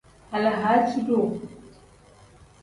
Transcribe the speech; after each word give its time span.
Alahaaci-duu. 0.35 1.25